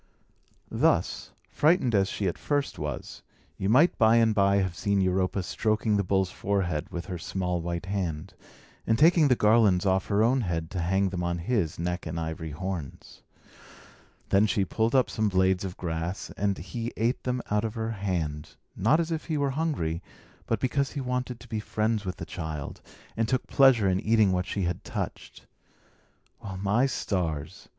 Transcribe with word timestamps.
Thus, 0.71 1.31
frightened 1.47 1.93
as 1.93 2.09
she 2.09 2.27
at 2.27 2.39
first 2.39 2.79
was, 2.79 3.21
you 3.59 3.69
might 3.69 3.99
by 3.99 4.15
and 4.15 4.33
by 4.33 4.55
have 4.55 4.75
seen 4.75 4.99
Europa 4.99 5.43
stroking 5.43 5.95
the 5.95 6.03
bull's 6.03 6.31
forehead 6.31 6.89
with 6.89 7.05
her 7.05 7.19
small 7.19 7.61
white 7.61 7.85
hand, 7.85 8.33
and 8.87 8.97
taking 8.97 9.27
the 9.27 9.35
garlands 9.35 9.85
off 9.85 10.07
her 10.07 10.23
own 10.23 10.41
head 10.41 10.71
to 10.71 10.79
hang 10.81 11.09
them 11.09 11.21
on 11.23 11.37
his 11.37 11.77
neck 11.77 12.07
and 12.07 12.19
ivory 12.19 12.49
horns. 12.49 13.21
Then 14.29 14.47
she 14.47 14.65
pulled 14.65 14.95
up 14.95 15.07
some 15.07 15.29
blades 15.29 15.63
of 15.63 15.77
grass, 15.77 16.31
and 16.35 16.57
he 16.57 16.91
ate 16.97 17.21
them 17.21 17.39
out 17.51 17.63
of 17.63 17.75
her 17.75 17.91
hand, 17.91 18.55
not 18.75 18.99
as 18.99 19.11
if 19.11 19.25
he 19.25 19.37
were 19.37 19.51
hungry, 19.51 20.01
but 20.47 20.59
because 20.59 20.93
he 20.93 20.99
wanted 20.99 21.39
to 21.41 21.47
be 21.47 21.59
friends 21.59 22.05
with 22.05 22.15
the 22.17 22.25
child, 22.25 22.81
and 23.15 23.27
took 23.27 23.45
pleasure 23.45 23.87
in 23.87 23.99
eating 23.99 24.31
what 24.31 24.47
she 24.47 24.63
had 24.63 24.83
touched. 24.83 25.45
Well, 26.43 26.57
my 26.57 26.87
stars! 26.87 27.69